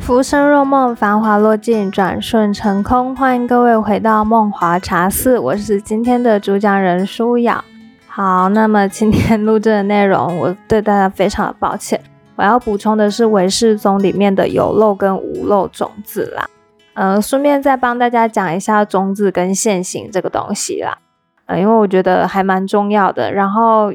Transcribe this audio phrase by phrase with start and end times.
[0.00, 3.14] 浮生若梦，繁华落尽，转瞬成空。
[3.16, 7.64] 欢迎各位回到梦华茶寺，我是今天的主讲人舒雅。
[8.06, 12.00] 好，那么今天录制的内容，我对大家非常的抱歉。
[12.36, 16.46] 我要补充的是唯识宗里面的有漏跟无漏种子啦。
[16.94, 20.98] 呃，顺便再帮大家讲一下种子跟现行这个东西啦。
[21.46, 23.32] 呃，因为我觉得还蛮重要的。
[23.32, 23.92] 然后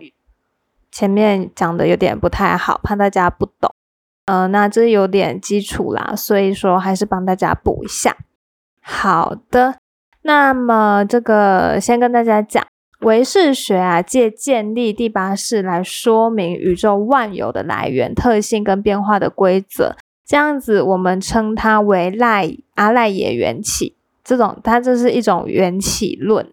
[0.92, 3.74] 前面讲的有点不太好，怕大家不懂。
[4.32, 8.16] 呃，那这有点基础啦，所以说还是帮大家补一下。
[8.82, 9.76] 好的，
[10.22, 12.66] 那么这个先跟大家讲，
[13.02, 19.98] 唯识学啊，借建立第八式来说明宇宙万有的来源、特性跟变化的规则。
[20.26, 23.98] 这样子，我们称它为赖阿赖耶缘起。
[24.24, 26.48] 这种它这是一种缘起论。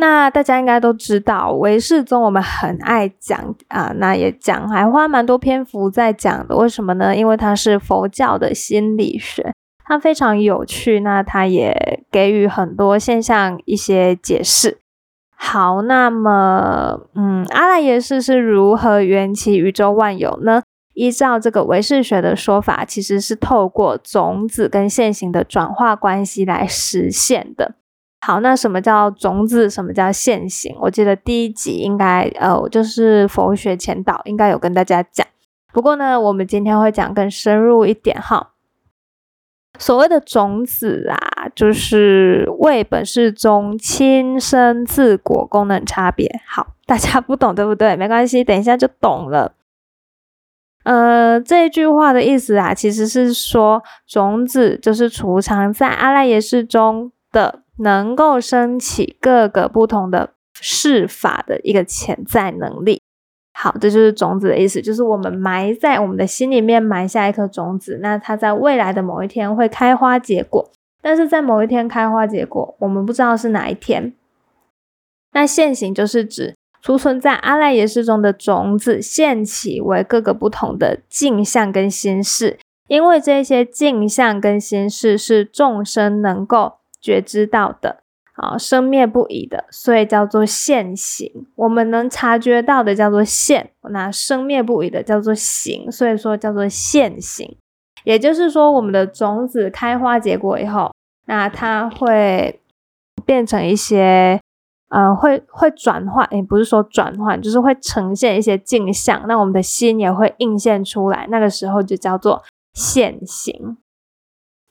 [0.00, 6.56] 那大家应该都知道，唯识宗我们很爱讲啊，那也讲还花蛮多篇幅在讲的。
[6.56, 7.16] 为什么呢？
[7.16, 9.52] 因为它是佛教的心理学，
[9.84, 11.00] 它非常有趣。
[11.00, 14.78] 那它也给予很多现象一些解释。
[15.34, 20.62] 好，那么嗯，阿赖耶识是如何缘起宇宙万有呢？
[20.94, 27.74] 依照这个唯识学的说法，其实是透过种子跟现行的转化关系来实现的。
[28.20, 29.70] 好，那什么叫种子？
[29.70, 30.76] 什么叫现行？
[30.80, 35.26] 我记得第一集应该呃，就是佛学前导应该有跟大家讲。
[35.72, 38.50] 不过呢，我们今天会讲更深入一点哈。
[39.78, 46.40] 所谓的种子啊，就是为本世中亲生自果功能差别。
[46.44, 47.94] 好，大家不懂对不对？
[47.94, 49.54] 没关系，等一下就懂了。
[50.82, 57.62] 呃，这句话的意思啊，其实是说种子就是储藏在阿赖耶识中的。
[57.78, 63.00] 能够升起各个不同的事法的一个潜在能力。
[63.52, 70.70] 好，这就是种子的意思，就是我们埋在我们的心里面埋下一颗种子，那它在未来的某一天会开花结果。
[71.02, 74.12] 但是在某一天开花结果，我们不知道是哪一天。
[75.32, 86.74] 那现行就是指储存在阿赖耶识中的种子现起为各个不同的镜像跟心事，因为这些镜像跟心事是众生能够。
[87.08, 88.02] 觉知到的，
[88.34, 91.46] 啊生灭不已的，所以叫做现行。
[91.54, 97.56] 我们能察觉到的叫做现，那生灭不已的叫做行，所以说叫做现行。
[98.04, 100.92] 也就是说，我们的种子开花结果以后，
[101.26, 102.60] 那它会
[103.24, 104.38] 变成一些，
[104.90, 109.24] 呃，会会转换，也不是说转换，就是会呈现一些镜像。
[109.26, 112.44] 那我们的心也会映现出来，那个时候就叫做
[112.74, 113.78] 现行。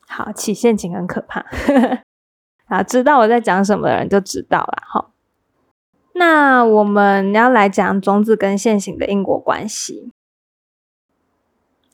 [0.07, 1.45] 好，起现行很可怕。
[2.67, 5.09] 啊，知道我在讲什么的人就知道了哈。
[6.13, 10.11] 那我们要来讲种子跟现行的因果关系。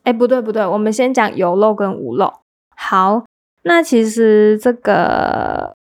[0.04, 2.34] 哎，不对不对，我们先讲有漏跟无漏。
[2.76, 3.24] 好，
[3.64, 5.76] 那其实这个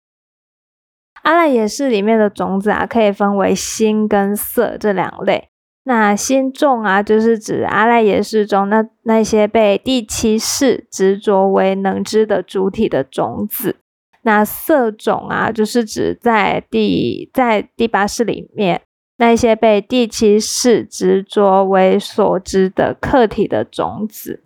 [1.23, 5.49] 阿赖耶识里面的种子啊，可以分为心跟色这两类。
[5.85, 13.77] 那心种啊，就是指阿赖耶识中那那些被第七识执着为能知的主体的种子。
[14.23, 18.83] 那色种啊，就是指在第在第八世里面
[19.17, 24.43] 那一些被第七世执着为所知的客体的种子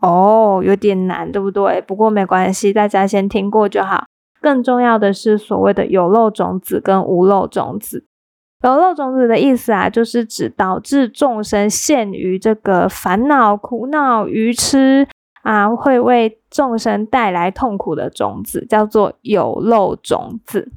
[0.00, 1.80] 哦，有点难，对不对？
[1.80, 4.04] 不过没关系，大家先听过就好。
[4.40, 8.04] 更重要的是所谓的有漏种子跟无漏种子。
[8.62, 15.06] 有漏种子的意思啊，就是指导致众生陷于这个烦恼、苦恼、愚痴。
[15.44, 20.72] 啊，会为众生带来痛苦的种子叫做有漏种子。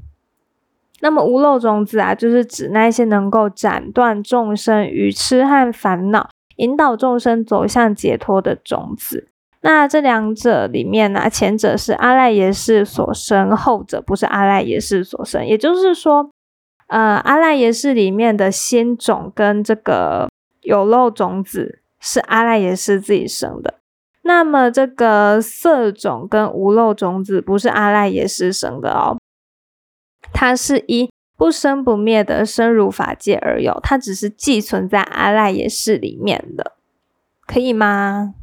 [1.00, 9.29] 那么无漏种子啊，就是指那些能够斩断众生愚痴和烦恼，引导众生走向解脱的种子。
[9.61, 15.45] 那这两者里面呢，前者是阿赖耶识所生，后者不是阿赖耶识所生。
[15.45, 16.29] 也就是说，
[16.88, 20.29] 呃，阿赖耶识里面的心种跟这个
[20.61, 23.75] 有漏种子是阿赖耶识自己生的。
[24.28, 29.18] 那么这个色种跟无漏种子不是阿赖耶识生的哦，
[30.34, 36.74] 它是一不生不灭的生如法界而有，它只是寄存在阿赖耶识里面的，
[37.46, 38.34] 可以吗？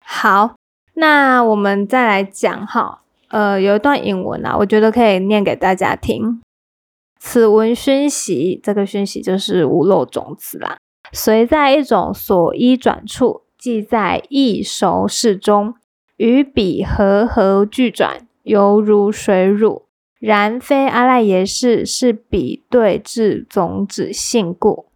[0.00, 0.56] 好，
[0.94, 6.40] 那我们再来讲哈，呃，有一段引文啊，我觉得可以念给大家听。
[7.18, 10.78] 此文熏习，这个熏习就是无漏种子啦。
[11.14, 15.74] 随在一种所依转处，即在一熟事中，
[16.16, 19.84] 与彼和合俱转，犹如水乳。
[20.18, 24.86] 然非阿赖耶识，是彼对治种子性故。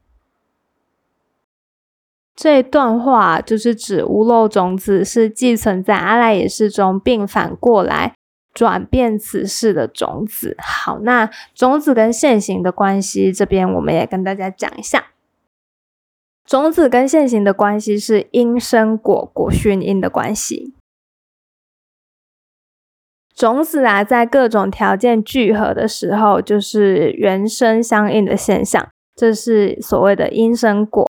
[2.34, 8.14] 这段话就是指无漏种子是寄存在阿赖耶识中，并反过来
[8.52, 10.56] 转变此事的种子。
[10.58, 15.08] 好，那种子跟现行的关系，这边我们也跟大家讲一下。
[16.48, 20.72] 种子跟现行的关系是因生果，果熏因的关系。
[23.34, 31.06] 种子啊，在各种条件聚合的时候，就是原生相应的现象，这是所谓的因生果。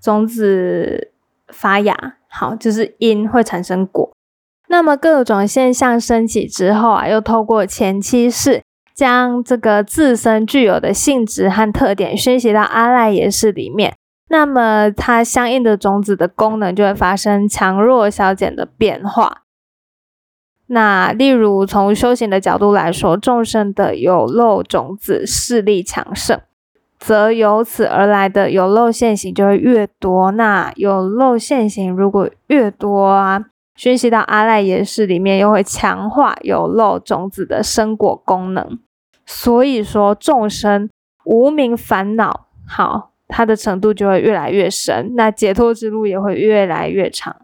[0.00, 1.10] 种子
[1.48, 4.12] 发芽，好，就是因会产生果。
[4.68, 8.62] 那么各种现象升起之后啊，又透过前期世。
[8.94, 13.96] 将这个自身具有的性质和特点宣泄到阿赖耶识里面，
[14.28, 19.42] 那么它相应的种子的功能就会发生强弱消减的变化。
[20.66, 26.40] 那例如从修行的角度来说，众生的有漏种子势力强盛，
[26.98, 30.30] 则由此而来的有漏现行就会越多。
[30.30, 33.44] 那有漏现行如果越多啊，
[33.82, 38.78] 宣习到阿赖耶识里面，又会强化有漏种子的生果功能。
[39.26, 40.88] 所以说，众生
[41.24, 47.34] 无名烦恼好，它的程度就会越来越深，那解脱之路也会越来越长。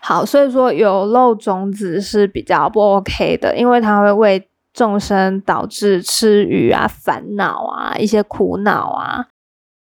[0.00, 9.26] 好，所以说有漏种子是比较不 OK 的，因为它会为众生导致吃鱼啊、烦恼啊、一些苦恼啊。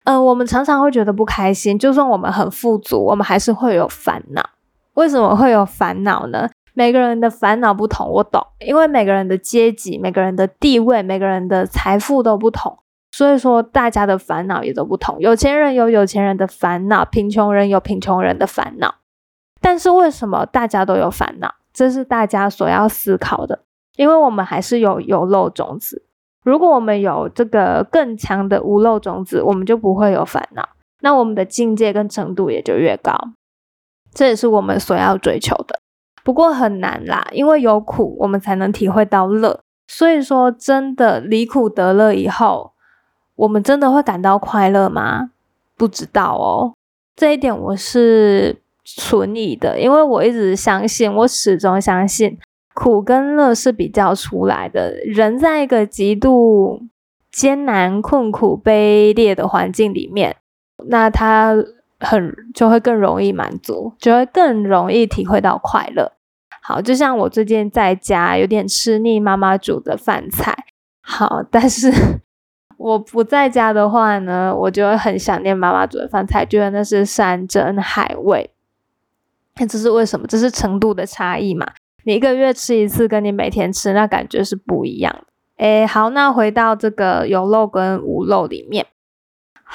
[0.05, 4.51] 嗯，我们常常会觉得不开心，就算我们很富足，我们还是会有烦恼。
[4.94, 6.49] 为什么会有烦恼呢？
[6.75, 12.79] 每个人的烦恼不同，我懂，因为每个人的阶级、每个人的地位、每个人的财富都不同，
[13.11, 15.21] 所以说大家的烦恼也都不同。
[15.21, 18.94] 有钱人有有钱人的烦恼，贫穷人有贫穷人的烦恼。
[19.61, 21.55] 但是为什么大家都有烦恼？
[21.73, 23.61] 这是大家所要思考的，
[23.97, 26.06] 因为我们还是有有漏种子。
[26.43, 30.69] 如果我们有这个更强的无漏种子，我们就不会有烦恼，
[31.00, 33.15] 那我们的境界跟程度也就越高。
[34.14, 35.81] 这也是我们所要追求的。
[36.25, 39.61] 不过很难啦，因为有苦，我们才能体会到乐。
[39.88, 42.73] 所以说，真的离苦得乐以后，
[43.35, 45.31] 我们真的会感到快乐吗？
[45.76, 46.75] 不知道哦。
[47.17, 52.38] 这一点我是存疑的，因为我一直相信，我始终相信
[52.75, 54.93] 苦跟乐是比较出来的。
[55.05, 56.82] 人在一个极度
[57.32, 60.37] 艰难、困苦、卑劣的环境里面，
[60.87, 61.56] 那他。
[62.03, 66.13] 很就会更容易满足，就会更容易体会到快乐。
[66.63, 70.57] 好，就像我最近在家有点吃腻妈妈煮的饭菜，
[71.01, 71.93] 好，但是
[72.79, 78.51] 我不在家的话呢，我就会很想念妈妈煮的饭菜，觉得那是山珍海味。
[79.57, 80.27] 那这是为什么？
[80.27, 81.67] 这是程度的差异嘛？
[82.05, 85.27] 你一个月吃一次，跟你每天吃，那感觉是不一样的。
[85.59, 88.87] 诶，好，那回到这个有肉跟无肉里面。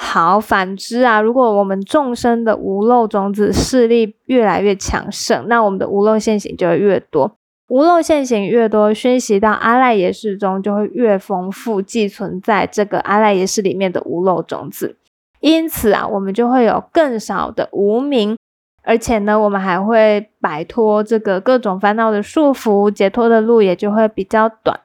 [0.00, 7.32] 好，反之啊，如果我们众生的无漏种子势力越来越强盛，那我们的无漏现行就会越多。
[7.68, 14.96] 无漏现行越多，熏习到阿赖耶识中就会越丰富，寄存在这个阿赖耶识里面的无漏种子。
[15.40, 18.38] 因此啊，我们就会有更少的无名，
[18.84, 24.80] 而且呢，我们还会摆脱这个各种烦恼的束缚，解脱的路也就会比较短。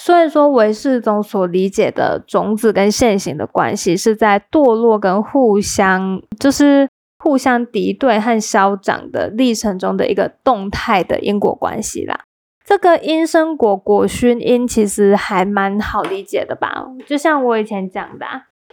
[0.00, 6.88] 所以说，唯识中所理解的种子跟现行的关系，是在堕落跟互相，就是
[7.18, 12.20] 互相敌对和消长的历程中的一个动态的因果关系啦。
[12.64, 16.86] 这个因生果，果熏因，其实还蛮好理解的吧？
[17.04, 18.24] 就像我以前讲的，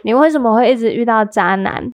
[0.02, 1.90] 你为什么会一直遇到渣男？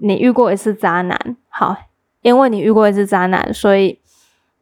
[0.00, 1.76] 你遇过一次渣男，好，
[2.20, 3.98] 因为你遇过一次渣男，所以，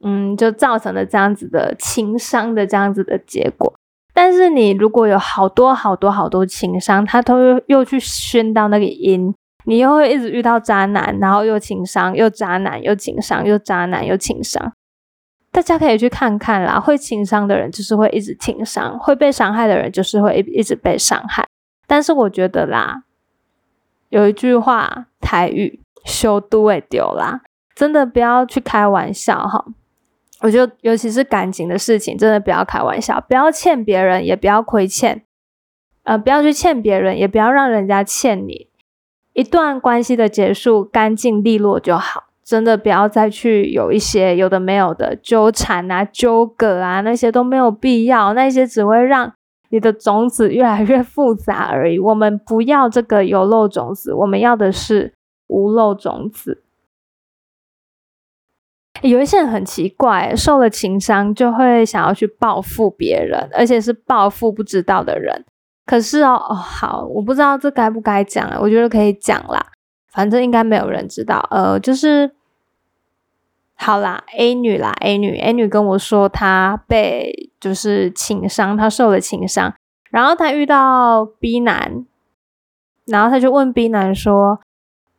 [0.03, 3.75] 嗯，就造成了这样子的情伤的这样子的结果。
[4.23, 9.35] 但是你如果有好多好多好多情商，他都又去熏到那个音，
[9.65, 14.75] 你又会一直遇到渣男，然后又情商，又渣男，又情商，又渣男，又情商。
[15.51, 21.49] 大家可以去看看啦，会情商的人就是会一直情商，会被伤害的人就是会一一直被伤害。
[21.87, 23.05] 但是我觉得啦，
[24.11, 27.41] 有一句话台语修都会丢啦，
[27.75, 29.65] 真的不要去开玩笑哈。
[30.43, 35.23] 我觉得，尤其是感情的事情，真的不要开玩笑，不要欠别人，也不要亏欠，
[36.05, 38.69] 呃，不要去欠别人，也不要让人家欠你。
[39.35, 49.33] 一段关系的结束，干净利落就好，真的不要再去有一些有的没有的纠缠啊、纠葛啊，那些都没有必要，那些只会让
[49.69, 51.99] 你的种子越来越复杂而已。
[51.99, 55.13] 我们不要这个有漏种子，我们要的是
[55.47, 56.63] 无漏种子。
[59.03, 65.45] 有一些人很奇怪，受了情伤就会想要去报复别人，而且是报复不知道的人。
[65.87, 69.67] 可是哦哦，好，我不知道这该不该讲，我觉得可以讲啦，
[70.13, 71.47] 反正应该没有人知道。
[71.51, 72.31] 呃，就是
[73.75, 79.75] 好啦，A 女啦，A 女，A 女跟我说她被就是情伤，她受了情伤，
[80.11, 82.05] 然后她遇到 B 男，
[83.07, 84.61] 然后她就问 B 男说。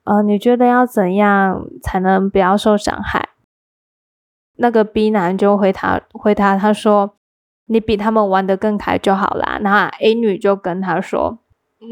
[0.03, 3.29] 呃，你觉得要怎样才能不要受伤害？
[4.62, 7.15] 那个 B 男就回他回他，他说
[7.68, 11.39] ：“你比他们玩的更开就好啦。”那 A 女就跟他说：“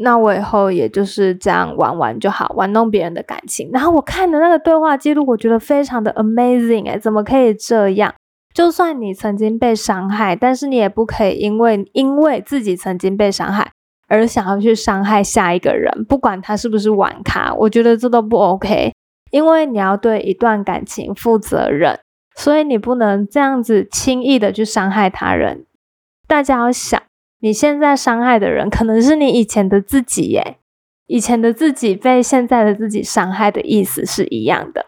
[0.02, 8.14] 那我以后也就是这样玩玩就好，玩弄别人的感情。”然后我看的那个对话记录，我觉得非常的 amazing 哎，怎么可以这样？
[8.54, 13.72] 就算你曾经被伤害，但是你也不可以因为因为自己曾经被伤害。
[14.08, 18.92] 而想要去伤害下一个人，不管他是不是玩咖，我觉得这都不 OK。
[19.30, 21.96] 因为你要对一段感情负责任，
[22.40, 25.66] 所以你不能这样子轻易的去伤害他人。
[26.26, 27.02] 大家要想，
[27.40, 30.56] 你现在伤害的人可能是你以前的自己耶，
[31.06, 34.86] 以前的自己被现在的自己伤害的意思是一样的。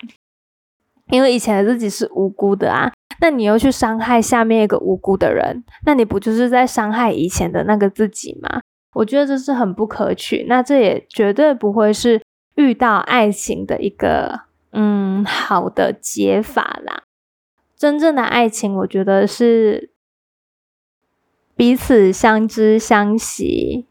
[1.10, 2.90] 因为以前的自己是无辜的啊，
[3.20, 8.62] 那你又去伤害下面一个无辜的人，那你不就是在伤害以前的那个自己吗？
[8.94, 12.22] 我觉得这是很不可取，那这也绝对不会是
[12.54, 14.40] 遇到爱情的一个
[14.70, 17.02] 嗯好的解法啦。
[17.82, 19.90] 真正的爱情，我觉得是
[21.56, 23.88] 彼此相知相惜，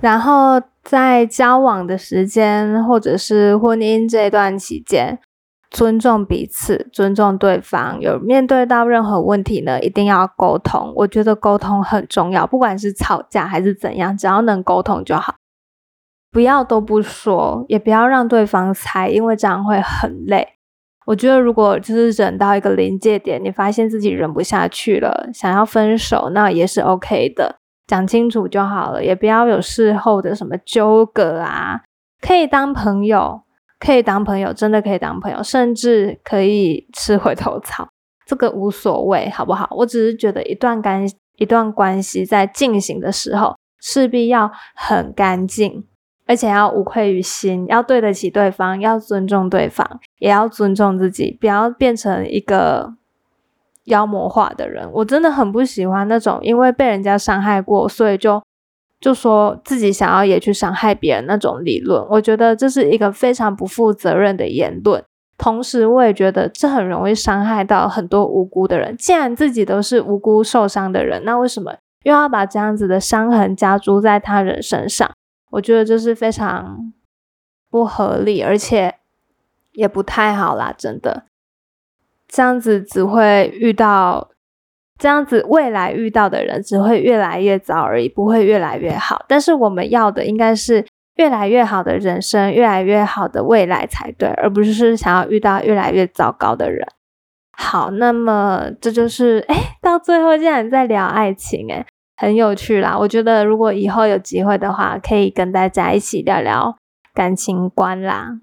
[0.00, 5.20] 然后在交往的时间或者是婚姻这段期间。
[5.70, 8.00] 尊重彼此，尊重对方。
[8.00, 10.92] 有面对到任何问题呢，一定要沟通。
[10.96, 15.36] 我觉得沟通很重要，不管是吵架还是怎样，只要能沟通就好。
[16.32, 20.54] 不要都不说，也不要让对方猜，因为这样会很累。
[21.06, 31.82] 我觉得如果就是忍到一个临界点，你发现自己忍不下去了，想要分手，那也是 OK 的，讲清楚就好了，也不要有事后的什么纠葛啊，
[32.20, 33.42] 可以当朋友。
[33.82, 37.88] 可以当朋友，真的可以当朋友，甚至可以吃回头草，
[38.26, 39.66] 这个无所谓，好不好？
[39.74, 45.86] 我只是觉得一段干一段关系在进行的时候，势必要很干净，
[46.26, 52.94] 而且要无愧于心，要对得起对方，要尊重对方，也要尊重自己，不要变成一个
[53.86, 54.88] 妖魔化的人。
[54.92, 58.40] 我真的很不喜欢那种因为被人家伤害过，所以就。
[59.00, 65.02] 就说自己想要也去伤害别人那种理论，我觉得这是一个非常不负责任的言论。
[65.38, 68.94] 同时，我也觉得这很容易伤害到很多无辜的人。
[68.98, 75.10] 既然自己都是无辜受伤的人，那为什么又要把这样子的伤痕加诸在他人身上？
[75.52, 76.92] 我觉得这是非常
[77.70, 78.96] 不合理，而且
[79.72, 80.74] 也不太好啦。
[80.76, 81.24] 真的，
[82.28, 84.30] 这样子只会遇到。
[84.98, 89.24] 这样子，未来遇到的人只会越来越糟而已，不会越来越好。
[89.26, 90.84] 但是我们要的应该是
[91.14, 96.86] 越来越好的人生，越来越好的未来才对，而不是想要遇到越来越糟糕的人。
[97.52, 101.86] 好，那么这就是哎，到最后竟然在聊爱情，哎，
[102.18, 102.98] 很有趣啦。
[102.98, 106.76] 我觉得如果以后有机会的话，可以跟大家一起聊聊
[107.14, 108.40] 感情观啦。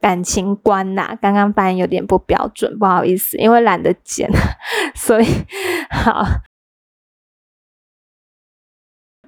[0.00, 4.30] 感情观呐，刚刚发音有点不标准，不好意思，因为懒得剪，
[4.94, 5.26] 所以
[5.90, 6.24] 好。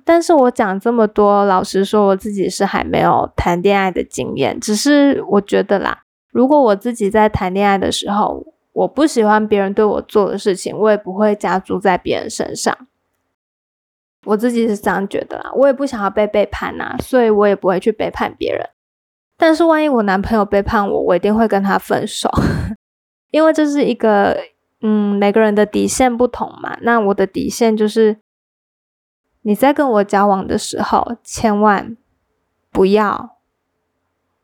[0.05, 4.59] 但是我讲这么多，老实说，我自己是还没有谈恋爱的经验。
[4.59, 12.77] 只是我觉得啦，如果我自己在谈恋爱的时候，我不喜欢别人对我做的事情，我也不会加注在别人身上。
[14.25, 18.69] 我自己是这样觉得啦，我也不想要被背叛呐，所以我也不会去背叛别人。
[19.41, 22.31] 但是万一我男朋友背叛我，我一定会跟他分手，
[23.33, 24.39] 因为这是一个
[24.83, 26.77] 嗯每个人的底线不同嘛。
[26.83, 28.19] 那我的底线就是，
[29.41, 31.97] 你在跟我交往的时候，千万
[32.71, 33.39] 不要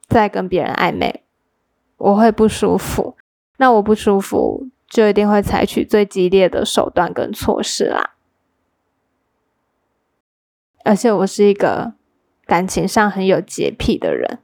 [0.09, 1.23] 再跟别人暧昧，
[1.99, 3.19] 我会不舒服。
[3.59, 8.15] 那我不舒服，就一定会采取最激烈的手段跟措施啦。
[10.85, 11.93] 而且我是一个
[12.47, 14.38] 感情上很有洁癖的人。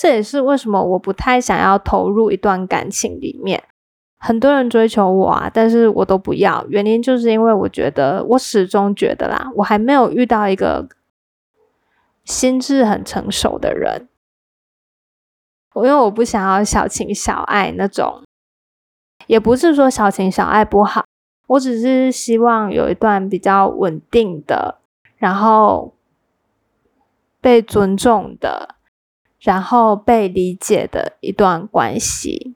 [0.00, 3.64] 这也是为什么我不太想要投入一段感情里面。
[4.16, 6.64] 很多人追求我啊，但是我都不要。
[6.68, 10.88] 原因就是因为我觉得，我始终觉得啦，我还没有遇到一个
[12.24, 14.08] 心智很成熟的人。
[15.74, 18.22] 我因为我不想要小情小爱那种，
[19.26, 21.04] 也不是说小情小爱不好，
[21.48, 24.78] 我只是希望有一段比较稳定的，
[25.16, 25.92] 然后
[27.40, 28.76] 被尊重的。
[29.40, 32.54] 然后被理解的一段关系，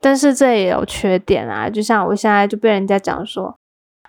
[0.00, 1.70] 但是这也有缺点啊。
[1.70, 3.56] 就像我现在就被人家讲说，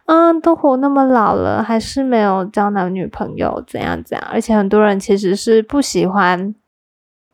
[0.06, 4.28] 嗯，都活那么老了，还是没有交男女朋友，怎样怎样？
[4.32, 6.56] 而且很多人其实是不喜欢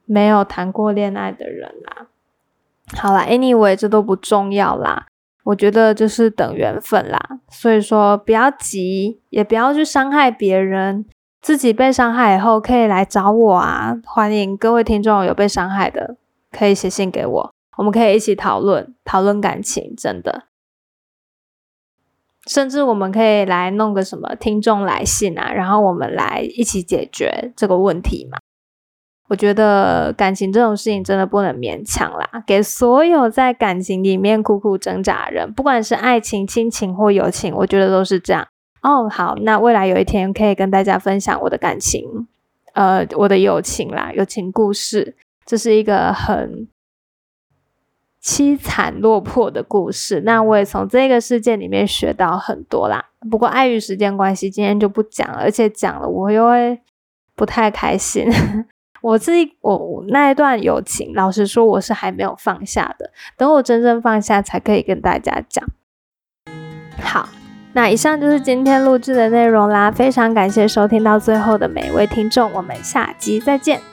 [0.05, 2.07] 没有谈过恋爱的人啦。
[2.97, 5.07] 好啦 a n y w a y 这都不重要啦。
[5.43, 7.39] 我觉得就是等缘分啦。
[7.49, 11.05] 所以说不要急，也不要去伤害别人。
[11.41, 13.98] 自己被伤害以后，可以来找我啊！
[14.05, 16.15] 欢迎各位听众有被伤害的，
[16.51, 20.43] 可以写信给我，我们可以一起讨论讨论感情，真的。
[22.45, 28.38] 甚至我们可以来弄个什么听众来信啊，然后我们来一起解决这个问题嘛。
[29.29, 38.48] 我觉得感情这种事情真的不能勉强啦，给所有在感情里面苦苦挣扎的人，不管是爱情、亲情或友情，我觉得都是这样。
[38.81, 42.27] 哦，好，那未来有一天可以跟大家分享我的感情，
[42.73, 46.67] 呃，我的友情啦，友情故事，这是一个很。
[48.23, 53.03] 凄惨落魄的故事，那我也从这个事件里面学到很多啦。
[53.31, 56.79] 不过碍于时间关系，今天就不讲了，而且讲了我又会
[57.35, 58.27] 不太开心。
[59.01, 65.67] 我自己，我那一段友情，老实说我是还没有放下的，等我真正放下才可以跟大家讲。
[67.73, 73.90] 那以上就是今天录制的内容啦，非常感谢收听到最后的每一位听众，我们下集再见。